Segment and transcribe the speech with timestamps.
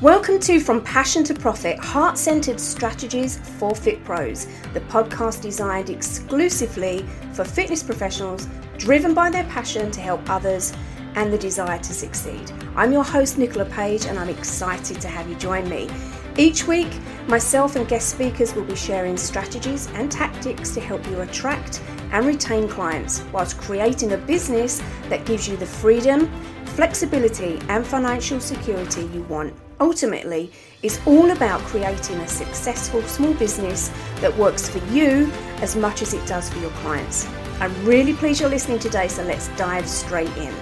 [0.00, 5.90] Welcome to From Passion to Profit Heart Centered Strategies for Fit Pros, the podcast designed
[5.90, 7.04] exclusively
[7.34, 10.72] for fitness professionals driven by their passion to help others
[11.16, 12.50] and the desire to succeed.
[12.76, 15.90] I'm your host, Nichola Page, and I'm excited to have you join me.
[16.38, 16.96] Each week,
[17.28, 21.82] myself and guest speakers will be sharing strategies and tactics to help you attract
[22.12, 24.80] and retain clients whilst creating a business
[25.10, 26.32] that gives you the freedom,
[26.64, 29.54] flexibility, and financial security you want.
[29.80, 30.52] Ultimately,
[30.82, 36.12] it's all about creating a successful small business that works for you as much as
[36.12, 37.26] it does for your clients.
[37.60, 40.54] I'm really pleased you're listening today, so let's dive straight in.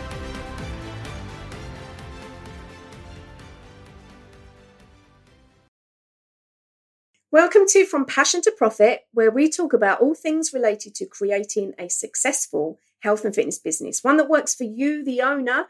[7.32, 11.74] Welcome to From Passion to Profit, where we talk about all things related to creating
[11.76, 15.66] a successful health and fitness business, one that works for you, the owner,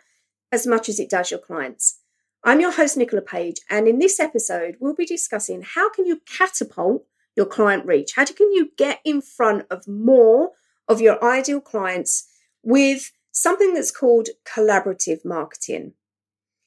[0.53, 2.01] as much as it does your clients.
[2.45, 6.21] I'm your host, Nichola Page, and in this episode, we'll be discussing how can you
[6.25, 7.05] catapult
[7.37, 8.13] your client reach?
[8.15, 10.53] How can you get in front of more
[10.87, 12.29] of your ideal clients
[12.63, 15.95] with something that's called collaborative marketing?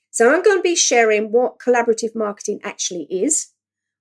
[0.09, 3.51] So I'm going to be sharing what collaborative marketing actually is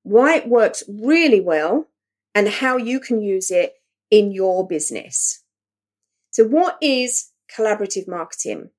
[0.03, 1.89] why it works really well,
[2.35, 3.75] and how you can use it
[4.11, 5.43] in your business.
[6.31, 8.71] So, what is collaborative marketing?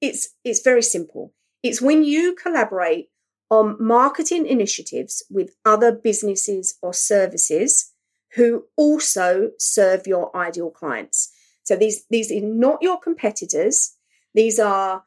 [0.00, 1.32] It's, it's very simple.
[1.68, 3.08] It's when you collaborate
[3.50, 7.92] on marketing initiatives with other businesses or services
[8.34, 11.32] who also serve your ideal clients.
[11.62, 13.94] So these, these are not your competitors.
[14.34, 15.04] These are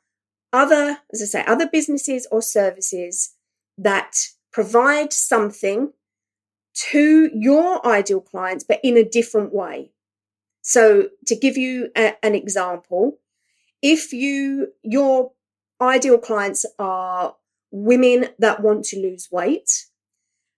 [0.51, 3.35] other, as I say, other businesses or services
[3.77, 4.15] that
[4.51, 5.93] provide something
[6.73, 9.91] to your ideal clients, but in a different way.
[10.61, 13.19] So, to give you a, an example,
[13.81, 15.31] if you your
[15.81, 17.35] ideal clients are
[17.71, 19.85] women that want to lose weight,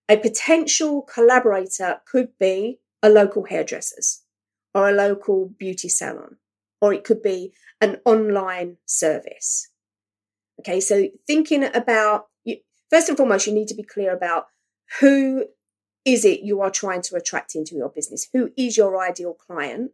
[0.10, 4.22] a potential collaborator could be a local hairdressers
[4.74, 6.38] or a local beauty salon,
[6.80, 9.70] or it could be an online service.
[10.60, 12.28] Okay, so thinking about
[12.90, 14.48] first and foremost, you need to be clear about
[15.00, 15.46] who
[16.06, 18.28] is it you are trying to attract into your business?
[18.34, 19.92] Who is your ideal client?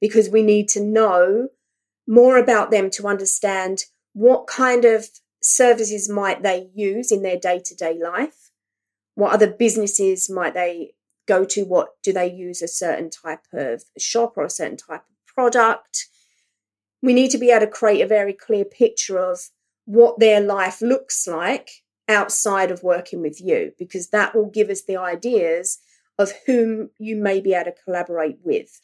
[0.00, 1.48] Because we need to know
[2.06, 5.08] more about them to understand what kind of
[5.42, 8.50] services might they use in their day-to-day life
[9.14, 10.92] what other businesses might they
[11.26, 15.02] go to what do they use a certain type of shop or a certain type
[15.02, 16.06] of product
[17.02, 19.50] we need to be able to create a very clear picture of
[19.84, 24.82] what their life looks like outside of working with you because that will give us
[24.82, 25.78] the ideas
[26.18, 28.80] of whom you may be able to collaborate with.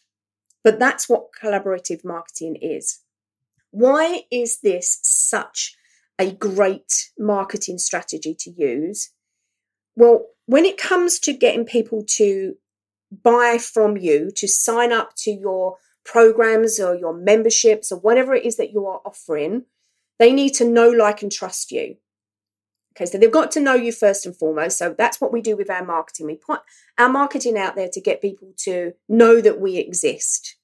[0.62, 3.00] But that's what collaborative marketing is.
[3.70, 5.76] Why is this such
[6.18, 9.10] a great marketing strategy to use?
[9.96, 12.56] Well, when it comes to getting people to
[13.22, 18.44] buy from you, to sign up to your programs or your memberships or whatever it
[18.44, 19.64] is that you are offering,
[20.18, 21.96] they need to know, like, and trust you.
[22.96, 24.76] Okay, so they've got to know you first and foremost.
[24.76, 26.26] So that's what we do with our marketing.
[26.26, 26.60] We put
[26.98, 30.56] our marketing out there to get people to know that we exist.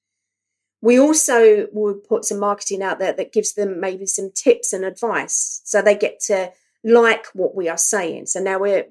[0.81, 4.85] We also would put some marketing out there that gives them maybe some tips and
[4.85, 6.51] advice so they get to
[6.83, 8.27] like what we are saying.
[8.27, 8.85] So now we're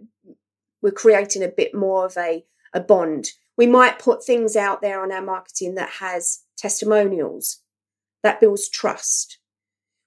[0.83, 3.29] we're creating a bit more of a, a bond.
[3.57, 7.63] We might put things out there on our marketing that has testimonials.
[8.23, 9.39] That builds trust.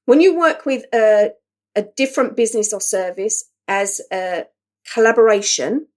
[0.06, 1.32] When you work with a
[1.76, 4.46] a different business or service as a
[4.94, 5.88] collaboration,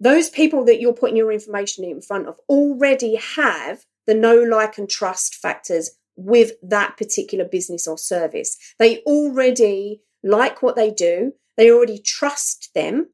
[0.00, 4.78] those people that you're putting your information in front of already have the know like,
[4.78, 8.56] and trust factors with that particular business or service.
[8.78, 13.08] They already like what they do, they already trust them.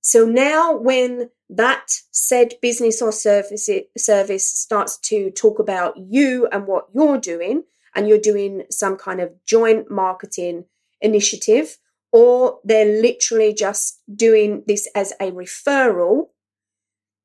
[0.00, 3.68] So now, when that said business or service,
[3.98, 7.64] service starts to talk about you and what you're doing,
[7.94, 10.64] and you're doing some kind of joint marketing
[11.00, 11.76] initiative,
[12.12, 16.28] or they're literally just doing this as a referral,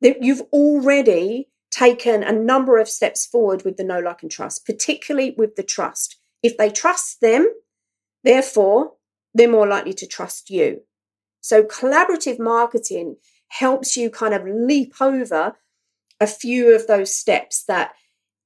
[0.02, 4.66] that you've already taken a number of steps forward with the know like, and trust,
[4.66, 6.18] particularly with the trust.
[6.42, 7.52] If they trust them,
[8.24, 8.94] therefore,
[9.34, 10.82] they're more likely to trust you.
[11.42, 13.18] So, collaborative marketing
[13.50, 15.56] helps you kind of leap over
[16.20, 17.94] a few of those steps that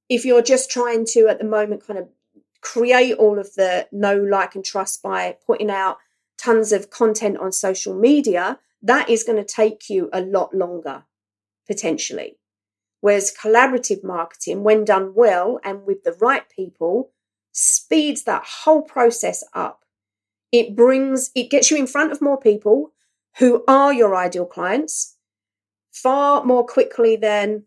[0.10, 2.10] if you're just trying to at the moment kind of
[2.62, 5.98] create all of the know like, and trust by putting out
[6.38, 11.04] tons of content on social media, that is going to take you a lot longer,
[11.68, 12.38] potentially.
[13.02, 17.12] Whereas collaborative marketing, when done well and with the right people,
[17.52, 19.84] speeds that whole process up.
[20.52, 22.92] It brings, it gets you in front of more people
[23.38, 25.16] who are your ideal clients
[25.92, 27.64] far more quickly than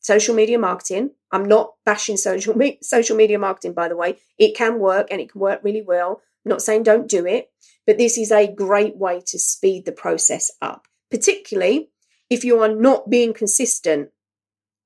[0.00, 1.10] social media marketing.
[1.32, 4.18] I'm not bashing social me- social media marketing, by the way.
[4.38, 6.20] It can work and it can work really well.
[6.44, 7.50] I'm not saying don't do it,
[7.86, 11.90] but this is a great way to speed the process up, particularly
[12.30, 14.10] if you are not being consistent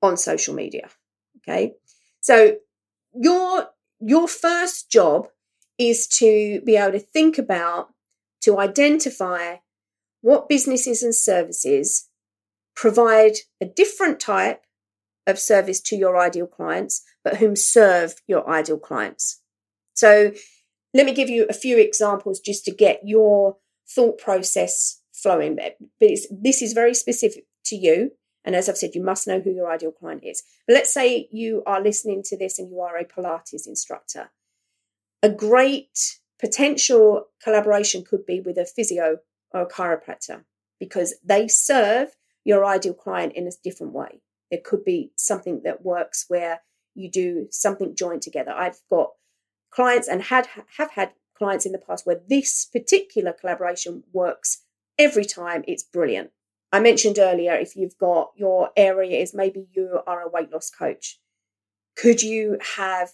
[0.02, 0.88] on social media.
[1.38, 1.75] Okay.
[2.20, 2.56] So
[3.14, 3.69] your
[4.00, 5.29] your first job
[5.79, 7.88] is to be able to think about
[8.43, 9.56] to identify
[10.20, 12.08] what businesses and services
[12.75, 14.62] provide a different type
[15.26, 19.41] of service to your ideal clients, but whom serve your ideal clients.
[19.94, 20.32] So
[20.94, 23.56] let me give you a few examples just to get your
[23.88, 25.56] thought process flowing.
[25.56, 28.12] But this is very specific to you.
[28.44, 30.42] And as I've said, you must know who your ideal client is.
[30.66, 34.31] But let's say you are listening to this and you are a Pilates instructor.
[35.22, 39.19] A great potential collaboration could be with a physio
[39.52, 40.44] or a chiropractor
[40.78, 44.22] because they serve your ideal client in a different way.
[44.50, 46.62] It could be something that works where
[46.94, 48.52] you do something joined together.
[48.52, 49.10] I've got
[49.70, 50.48] clients and had
[50.78, 54.64] have had clients in the past where this particular collaboration works
[54.98, 55.62] every time.
[55.66, 56.31] It's brilliant.
[56.72, 60.70] I mentioned earlier if you've got your area is maybe you are a weight loss
[60.70, 61.19] coach.
[61.96, 63.11] Could you have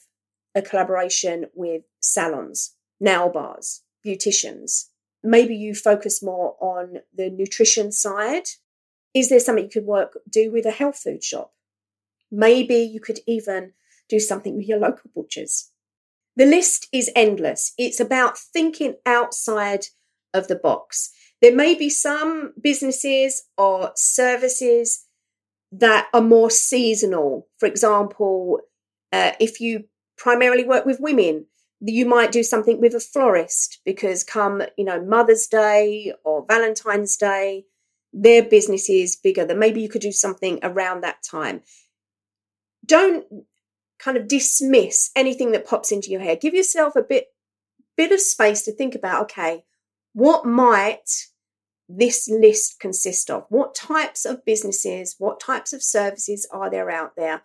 [0.55, 4.87] a collaboration with salons, nail bars, beauticians?
[5.23, 8.45] Maybe you focus more on the nutrition side.
[9.15, 11.53] Is there something you could work do with a health food shop?
[12.31, 13.73] Maybe you could even
[14.09, 15.71] do something with your local butchers.
[16.37, 17.73] The list is endless.
[17.79, 19.87] It's about thinking outside
[20.35, 21.11] of the box.
[21.43, 25.07] There may be some businesses or services
[25.73, 27.49] that are more seasonal.
[27.59, 28.61] For example,
[29.13, 29.85] uh, if you
[30.17, 31.47] primarily work with women,
[31.81, 37.17] you might do something with a florist because come, you know, Mother's Day or Valentine's
[37.17, 37.67] Day,
[38.13, 39.45] their business is bigger.
[39.45, 41.61] Then maybe you could do something around that time.
[42.85, 43.27] Don't
[43.99, 46.41] kind of dismiss anything that pops into your head.
[46.41, 47.27] Give yourself a bit
[47.97, 49.65] bit of space to think about, okay,
[50.17, 51.27] what might
[51.91, 53.45] this list consist of?
[53.51, 57.43] What types of businesses, what types of services are there out there?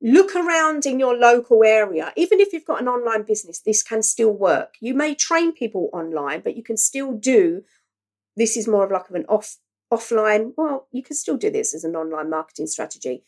[0.00, 2.12] Look around in your local area.
[2.14, 4.74] Even if you've got an online business, this can still work.
[4.80, 7.64] You may train people online, but you can still do
[8.36, 9.56] this is more of like of an off
[9.92, 10.52] offline.
[10.56, 13.24] Well, you can still do this as an online marketing strategy.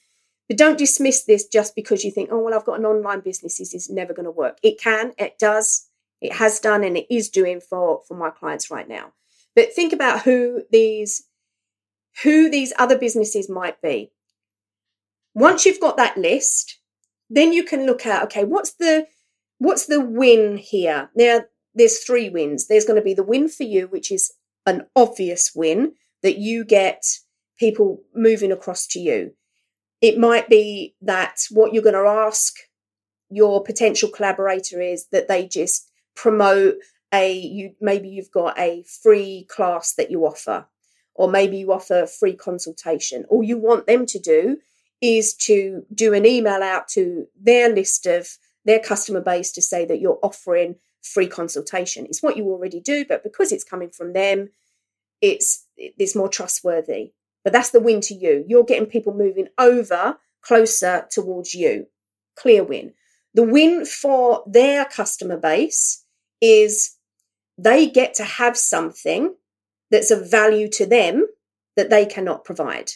[0.48, 3.58] But don't dismiss this just because you think, oh, well, I've got an online business.
[3.58, 4.58] This is never going to work.
[4.62, 5.87] It can, it does,
[6.20, 9.12] it has done and it is doing for, for my clients right now.
[9.54, 11.24] But think about who these
[12.22, 14.10] who these other businesses might be.
[15.34, 16.80] Once you've got that list,
[17.30, 19.06] then you can look at okay, what's the
[19.58, 21.10] what's the win here?
[21.14, 21.44] Now
[21.74, 22.66] there's three wins.
[22.66, 24.32] There's going to be the win for you, which is
[24.66, 25.92] an obvious win
[26.22, 27.04] that you get
[27.58, 29.32] people moving across to you.
[30.00, 32.54] It might be that what you're going to ask
[33.30, 35.87] your potential collaborator is that they just
[36.18, 36.74] promote
[37.14, 40.66] a you maybe you've got a free class that you offer
[41.14, 43.24] or maybe you offer a free consultation.
[43.28, 44.58] All you want them to do
[45.00, 48.28] is to do an email out to their list of
[48.64, 52.04] their customer base to say that you're offering free consultation.
[52.06, 54.48] It's what you already do but because it's coming from them
[55.20, 57.12] it's it's more trustworthy.
[57.44, 58.44] But that's the win to you.
[58.48, 61.86] You're getting people moving over closer towards you.
[62.36, 62.94] Clear win.
[63.34, 66.04] The win for their customer base
[66.40, 66.96] is
[67.56, 69.34] they get to have something
[69.90, 71.26] that's of value to them
[71.76, 72.90] that they cannot provide.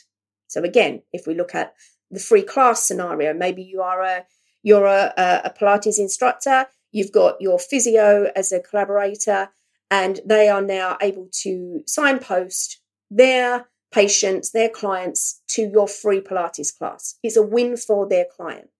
[0.49, 1.75] So again, if we look at
[2.11, 4.25] the free class scenario, maybe you are a
[4.63, 9.49] you're a, a Pilates instructor, you've got your physio as a collaborator,
[9.91, 12.81] and they are now able to signpost
[13.11, 17.19] their patients, their clients to your free Pilates class.
[17.23, 18.71] It's a win for their client.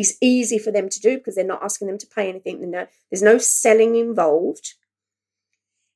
[0.00, 2.70] It's easy for them to do because they're not asking them to pay anything.
[2.70, 4.72] There's no selling involved.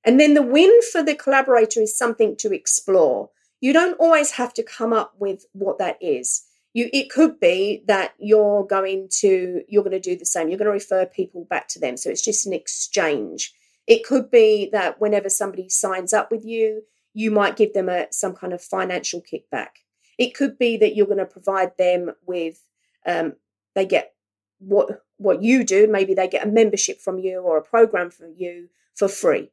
[0.05, 3.31] And then the win for the collaborator is something to explore.
[3.63, 6.45] You don't always have to come up with what that is.
[6.75, 10.51] You, it could be that you're going to you're going to do the same.
[10.51, 11.97] You're going to refer people back to them.
[11.97, 13.55] So it's just an exchange.
[13.87, 16.83] It could be that whenever somebody signs up with you,
[17.15, 19.81] you might give them a some kind of financial kickback.
[20.19, 22.63] It could be that you're going to provide them with
[23.07, 23.37] um,
[23.75, 24.15] they get
[24.59, 28.35] what what you do maybe they get a membership from you or a program from
[28.37, 29.51] you for free.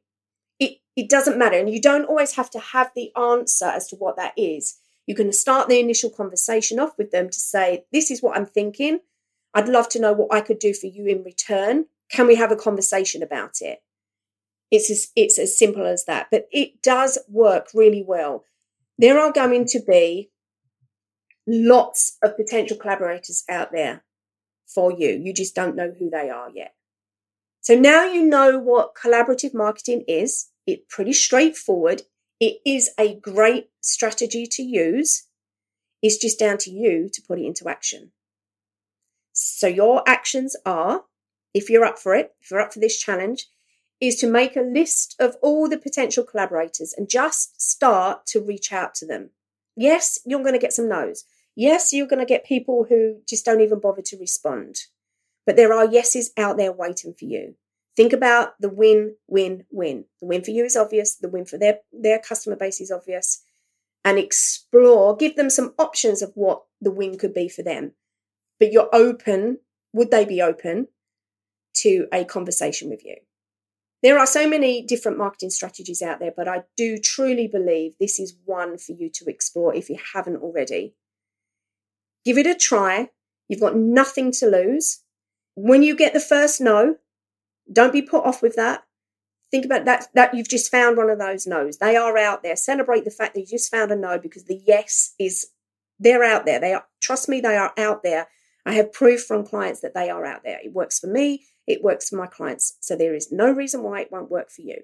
[0.58, 3.96] It it doesn't matter and you don't always have to have the answer as to
[3.96, 4.78] what that is.
[5.06, 8.46] You can start the initial conversation off with them to say this is what i'm
[8.46, 9.00] thinking.
[9.54, 11.86] I'd love to know what i could do for you in return.
[12.10, 13.82] Can we have a conversation about it?
[14.70, 16.28] It's as, it's as simple as that.
[16.30, 18.44] But it does work really well.
[18.98, 20.30] There are going to be
[21.46, 24.02] lots of potential collaborators out there
[24.72, 25.10] for you.
[25.10, 26.74] You just don't know who they are yet.
[27.60, 30.48] So now you know what collaborative marketing is.
[30.66, 32.02] It's pretty straightforward.
[32.40, 35.28] It is a great strategy to use.
[36.02, 38.10] It's just down to you to put it into action.
[39.32, 41.04] So your actions are,
[41.54, 43.46] if you're up for it, if you're up for this challenge,
[44.00, 48.72] is to make a list of all the potential collaborators and just start to reach
[48.72, 49.30] out to them.
[49.76, 51.24] Yes, you're going to get some no's.
[51.54, 54.76] Yes, you're going to get people who just don't even bother to respond.
[55.46, 57.56] But there are yeses out there waiting for you.
[57.96, 60.06] Think about the win, win, win.
[60.20, 61.16] The win for you is obvious.
[61.16, 63.42] The win for their, their customer base is obvious.
[64.04, 67.92] And explore, give them some options of what the win could be for them.
[68.58, 69.58] But you're open,
[69.92, 70.88] would they be open
[71.78, 73.16] to a conversation with you?
[74.02, 78.18] There are so many different marketing strategies out there, but I do truly believe this
[78.18, 80.94] is one for you to explore if you haven't already.
[82.24, 83.10] Give it a try.
[83.48, 85.00] You've got nothing to lose.
[85.54, 86.96] When you get the first no,
[87.70, 88.84] don't be put off with that.
[89.50, 91.76] Think about that, that you've just found one of those no's.
[91.76, 92.56] They are out there.
[92.56, 95.48] Celebrate the fact that you just found a no because the yes is,
[95.98, 96.58] they're out there.
[96.58, 98.28] They are, trust me, they are out there.
[98.64, 100.58] I have proof from clients that they are out there.
[100.64, 101.44] It works for me.
[101.66, 102.78] It works for my clients.
[102.80, 104.82] So there is no reason why it won't work for you.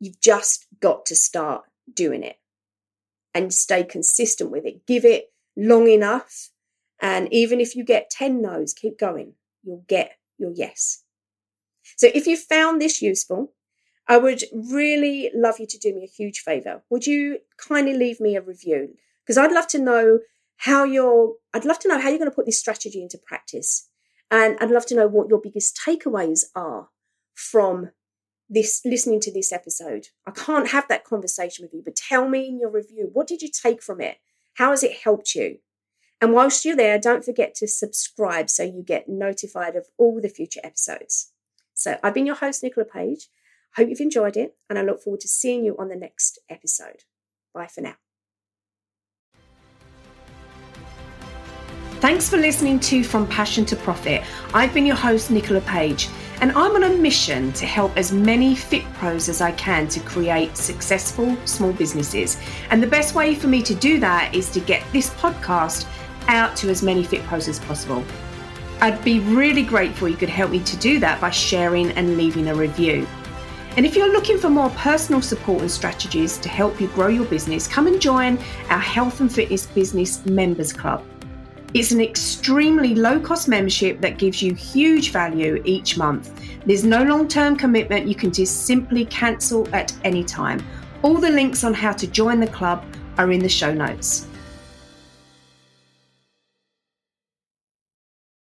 [0.00, 1.62] You've just got to start
[1.94, 2.36] doing it
[3.34, 4.86] and stay consistent with it.
[4.86, 6.50] Give it long enough.
[7.00, 9.34] And even if you get 10 no's, keep going.
[9.62, 11.02] You'll get your yes.
[11.96, 13.52] So if you found this useful,
[14.08, 16.82] I would really love you to do me a huge favor.
[16.90, 18.94] Would you kindly leave me a review?
[19.24, 20.20] Because I'd love to know
[20.56, 23.88] how you're, I'd love to know how you're going to put this strategy into practice.
[24.30, 26.88] And I'd love to know what your biggest takeaways are
[27.34, 27.90] from
[28.48, 30.08] this listening to this episode.
[30.26, 33.42] I can't have that conversation with you, but tell me in your review, what did
[33.42, 34.18] you take from it?
[34.54, 35.58] How has it helped you?
[36.20, 40.28] And whilst you're there, don't forget to subscribe so you get notified of all the
[40.28, 41.32] future episodes.
[41.74, 43.28] So I've been your host, Nichola Page.
[43.76, 47.04] Hope you've enjoyed it, and I look forward to seeing you on the next episode.
[47.54, 47.94] Bye for now.
[52.02, 54.22] Thanks for listening to From Passion to Profit.
[54.52, 56.08] I've been your host, Nichola Page,
[56.42, 60.00] and I'm on a mission to help as many fit pros as I can to
[60.00, 62.36] create successful small businesses.
[62.70, 65.86] And the best way for me to do that is to get this podcast
[66.26, 68.04] out to as many fit pros as possible.
[68.80, 72.48] I'd be really grateful you could help me to do that by sharing and leaving
[72.48, 73.06] a review.
[73.76, 77.26] And if you're looking for more personal support and strategies to help you grow your
[77.26, 78.36] business, come and join
[78.68, 81.04] our Health and Fitness Business Members Club.
[81.74, 86.30] It's an extremely low cost membership that gives you huge value each month.
[86.66, 90.62] There's no long term commitment, you can just simply cancel at any time.
[91.00, 92.84] All the links on how to join the club
[93.16, 94.26] are in the show notes.